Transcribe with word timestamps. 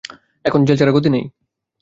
এখন 0.45 0.59
জেল 0.65 0.77
ছাড়া 0.79 0.93
গতি 0.93 1.09
নেই। 1.09 1.25